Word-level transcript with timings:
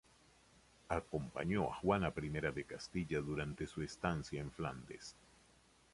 Acompañó 0.89 1.71
a 1.71 1.75
Juana 1.75 2.11
I 2.19 2.29
de 2.29 2.63
Castilla 2.65 3.19
durante 3.21 3.67
su 3.67 3.83
estancia 3.83 4.41
en 4.41 4.49
Flandes. 4.49 5.15